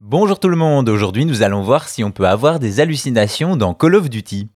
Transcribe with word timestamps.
Bonjour 0.00 0.38
tout 0.38 0.48
le 0.48 0.54
monde, 0.54 0.88
aujourd'hui 0.88 1.24
nous 1.24 1.42
allons 1.42 1.62
voir 1.62 1.88
si 1.88 2.04
on 2.04 2.12
peut 2.12 2.28
avoir 2.28 2.60
des 2.60 2.78
hallucinations 2.78 3.56
dans 3.56 3.74
Call 3.74 3.96
of 3.96 4.08
Duty. 4.08 4.48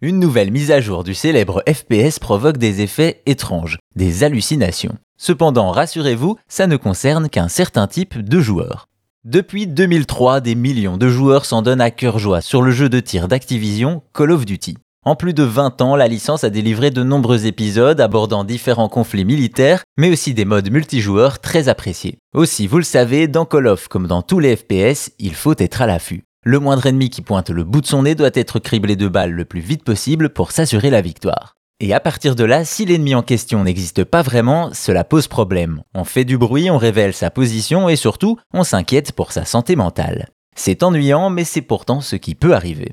Une 0.00 0.18
nouvelle 0.18 0.50
mise 0.50 0.72
à 0.72 0.80
jour 0.80 1.04
du 1.04 1.14
célèbre 1.14 1.62
FPS 1.72 2.18
provoque 2.18 2.56
des 2.56 2.80
effets 2.80 3.22
étranges, 3.24 3.78
des 3.94 4.24
hallucinations. 4.24 4.98
Cependant, 5.16 5.70
rassurez-vous, 5.70 6.38
ça 6.48 6.66
ne 6.66 6.76
concerne 6.76 7.28
qu'un 7.28 7.46
certain 7.46 7.86
type 7.86 8.18
de 8.18 8.40
joueurs. 8.40 8.88
Depuis 9.24 9.68
2003, 9.68 10.40
des 10.40 10.56
millions 10.56 10.96
de 10.96 11.08
joueurs 11.08 11.44
s'en 11.44 11.62
donnent 11.62 11.80
à 11.80 11.92
cœur 11.92 12.18
joie 12.18 12.40
sur 12.40 12.60
le 12.60 12.72
jeu 12.72 12.88
de 12.88 12.98
tir 12.98 13.28
d'Activision 13.28 14.02
Call 14.12 14.32
of 14.32 14.44
Duty. 14.44 14.76
En 15.06 15.16
plus 15.16 15.32
de 15.32 15.42
20 15.42 15.80
ans, 15.80 15.96
la 15.96 16.08
licence 16.08 16.44
a 16.44 16.50
délivré 16.50 16.90
de 16.90 17.02
nombreux 17.02 17.46
épisodes 17.46 18.02
abordant 18.02 18.44
différents 18.44 18.90
conflits 18.90 19.24
militaires, 19.24 19.82
mais 19.96 20.10
aussi 20.10 20.34
des 20.34 20.44
modes 20.44 20.70
multijoueurs 20.70 21.38
très 21.38 21.70
appréciés. 21.70 22.18
Aussi, 22.34 22.66
vous 22.66 22.76
le 22.76 22.84
savez, 22.84 23.26
dans 23.26 23.46
Call 23.46 23.66
of 23.66 23.88
comme 23.88 24.06
dans 24.06 24.20
tous 24.20 24.40
les 24.40 24.56
FPS, 24.56 25.12
il 25.18 25.34
faut 25.34 25.54
être 25.56 25.80
à 25.80 25.86
l'affût. 25.86 26.24
Le 26.44 26.58
moindre 26.58 26.84
ennemi 26.84 27.08
qui 27.08 27.22
pointe 27.22 27.48
le 27.48 27.64
bout 27.64 27.80
de 27.80 27.86
son 27.86 28.02
nez 28.02 28.14
doit 28.14 28.28
être 28.34 28.58
criblé 28.58 28.94
de 28.94 29.08
balles 29.08 29.32
le 29.32 29.46
plus 29.46 29.60
vite 29.60 29.84
possible 29.84 30.28
pour 30.28 30.52
s'assurer 30.52 30.90
la 30.90 31.00
victoire. 31.00 31.56
Et 31.80 31.94
à 31.94 32.00
partir 32.00 32.36
de 32.36 32.44
là, 32.44 32.66
si 32.66 32.84
l'ennemi 32.84 33.14
en 33.14 33.22
question 33.22 33.64
n'existe 33.64 34.04
pas 34.04 34.20
vraiment, 34.20 34.68
cela 34.74 35.02
pose 35.02 35.28
problème. 35.28 35.82
On 35.94 36.04
fait 36.04 36.26
du 36.26 36.36
bruit, 36.36 36.70
on 36.70 36.76
révèle 36.76 37.14
sa 37.14 37.30
position 37.30 37.88
et 37.88 37.96
surtout, 37.96 38.36
on 38.52 38.64
s'inquiète 38.64 39.12
pour 39.12 39.32
sa 39.32 39.46
santé 39.46 39.76
mentale. 39.76 40.28
C'est 40.54 40.82
ennuyant, 40.82 41.30
mais 41.30 41.44
c'est 41.44 41.62
pourtant 41.62 42.02
ce 42.02 42.16
qui 42.16 42.34
peut 42.34 42.54
arriver. 42.54 42.92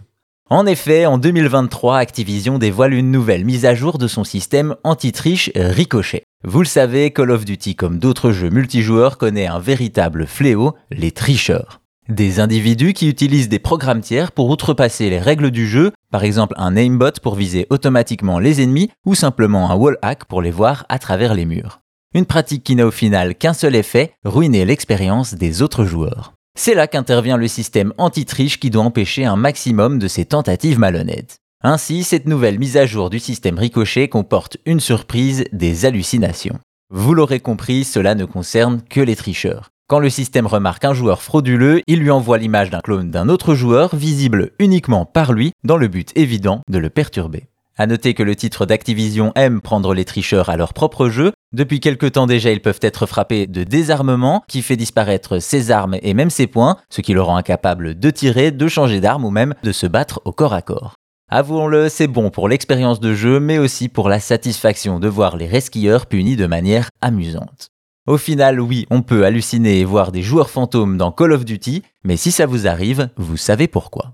En 0.50 0.66
effet, 0.66 1.06
en 1.06 1.18
2023, 1.18 1.98
Activision 1.98 2.58
dévoile 2.58 2.94
une 2.94 3.12
nouvelle 3.12 3.44
mise 3.44 3.66
à 3.66 3.76
jour 3.76 3.98
de 3.98 4.08
son 4.08 4.24
système 4.24 4.76
anti-triche 4.86 5.52
Ricochet. 5.56 6.24
Vous 6.46 6.60
le 6.60 6.66
savez, 6.66 7.12
Call 7.12 7.32
of 7.32 7.44
Duty, 7.44 7.76
comme 7.76 8.00
d'autres 8.00 8.32
jeux 8.32 8.50
multijoueurs, 8.50 9.18
connaît 9.18 9.48
un 9.48 9.60
véritable 9.60 10.26
fléau, 10.26 10.74
les 10.90 11.12
tricheurs. 11.12 11.82
Des 12.08 12.40
individus 12.40 12.94
qui 12.94 13.10
utilisent 13.10 13.50
des 13.50 13.60
programmes 13.60 14.00
tiers 14.00 14.32
pour 14.32 14.50
outrepasser 14.50 15.10
les 15.10 15.20
règles 15.20 15.52
du 15.52 15.68
jeu, 15.68 15.92
par 16.12 16.24
exemple 16.24 16.56
un 16.58 16.78
aimbot 16.78 17.20
pour 17.22 17.36
viser 17.36 17.68
automatiquement 17.70 18.40
les 18.40 18.62
ennemis 18.62 18.90
ou 19.06 19.16
simplement 19.16 19.70
un 19.70 19.76
wall 19.76 19.98
hack 20.02 20.24
pour 20.24 20.42
les 20.42 20.52
voir 20.52 20.86
à 20.88 20.98
travers 20.98 21.34
les 21.34 21.46
murs. 21.46 21.82
Une 22.16 22.26
pratique 22.26 22.64
qui 22.64 22.78
n'a 22.78 22.88
au 22.88 22.92
final 22.92 23.36
qu'un 23.36 23.54
seul 23.54 23.76
effet, 23.76 24.14
ruiner 24.24 24.64
l'expérience 24.64 25.34
des 25.34 25.62
autres 25.62 25.84
joueurs. 25.84 26.37
C'est 26.60 26.74
là 26.74 26.88
qu'intervient 26.88 27.38
le 27.38 27.48
système 27.48 27.94
anti-triche 28.00 28.60
qui 28.60 28.72
doit 28.72 28.84
empêcher 28.84 29.26
un 29.26 29.36
maximum 29.36 30.00
de 30.00 30.08
ces 30.08 30.26
tentatives 30.26 30.80
malhonnêtes. 30.80 31.38
Ainsi, 31.64 32.04
cette 32.04 32.26
nouvelle 32.26 32.58
mise 32.58 32.78
à 32.78 32.88
jour 32.88 33.12
du 33.12 33.20
système 33.20 33.60
Ricochet 33.60 34.08
comporte 34.08 34.58
une 34.66 34.80
surprise, 34.80 35.46
des 35.54 35.86
hallucinations. 35.86 36.58
Vous 36.90 37.14
l'aurez 37.14 37.42
compris, 37.42 37.84
cela 37.84 38.16
ne 38.16 38.26
concerne 38.26 38.82
que 38.82 39.00
les 39.00 39.16
tricheurs. 39.16 39.70
Quand 39.88 40.00
le 40.00 40.10
système 40.10 40.48
remarque 40.48 40.84
un 40.84 40.96
joueur 40.96 41.22
frauduleux, 41.22 41.82
il 41.86 42.00
lui 42.00 42.10
envoie 42.10 42.40
l'image 42.40 42.72
d'un 42.72 42.82
clone 42.82 43.12
d'un 43.12 43.30
autre 43.30 43.54
joueur, 43.54 43.96
visible 43.96 44.52
uniquement 44.58 45.06
par 45.06 45.34
lui, 45.34 45.52
dans 45.64 45.78
le 45.78 45.88
but 45.88 46.12
évident 46.16 46.62
de 46.70 46.80
le 46.80 46.90
perturber. 46.90 47.44
À 47.80 47.86
noter 47.86 48.16
que 48.16 48.24
le 48.24 48.36
titre 48.36 48.66
d'Activision 48.66 49.32
aime 49.36 49.62
prendre 49.62 49.94
les 49.94 50.04
tricheurs 50.04 50.50
à 50.50 50.58
leur 50.58 50.74
propre 50.74 51.10
jeu. 51.10 51.32
Depuis 51.54 51.80
quelque 51.80 52.08
temps 52.08 52.26
déjà, 52.26 52.52
ils 52.52 52.62
peuvent 52.62 52.80
être 52.82 53.06
frappés 53.06 53.46
de 53.46 53.64
désarmement 53.64 54.44
qui 54.48 54.64
fait 54.64 54.76
disparaître 54.76 55.38
ses 55.38 55.70
armes 55.70 55.96
et 56.02 56.16
même 56.16 56.32
ses 56.32 56.48
points, 56.48 56.78
ce 56.90 57.02
qui 57.02 57.14
le 57.14 57.22
rend 57.22 57.38
incapable 57.38 58.00
de 58.00 58.10
tirer, 58.10 58.50
de 58.50 58.68
changer 58.68 59.00
d'arme 59.00 59.26
ou 59.26 59.30
même 59.30 59.54
de 59.62 59.72
se 59.72 59.86
battre 59.86 60.22
au 60.26 60.32
corps 60.32 60.54
à 60.54 60.64
corps. 60.64 60.96
Avouons-le, 61.30 61.88
c'est 61.88 62.08
bon 62.08 62.32
pour 62.32 62.50
l'expérience 62.50 63.00
de 63.00 63.14
jeu, 63.14 63.40
mais 63.40 63.60
aussi 63.60 63.90
pour 63.90 64.10
la 64.10 64.20
satisfaction 64.20 65.00
de 65.00 65.08
voir 65.08 65.38
les 65.38 65.46
resquilleurs 65.46 66.08
punis 66.08 66.36
de 66.36 66.48
manière 66.48 66.90
amusante. 67.02 67.68
Au 68.08 68.18
final, 68.18 68.60
oui, 68.60 68.88
on 68.90 69.04
peut 69.04 69.24
halluciner 69.24 69.80
et 69.80 69.86
voir 69.86 70.12
des 70.12 70.24
joueurs 70.24 70.50
fantômes 70.50 70.98
dans 70.98 71.12
Call 71.12 71.34
of 71.34 71.46
Duty, 71.46 71.84
mais 72.04 72.18
si 72.18 72.32
ça 72.32 72.48
vous 72.48 72.66
arrive, 72.66 73.10
vous 73.18 73.38
savez 73.38 73.68
pourquoi. 73.68 74.14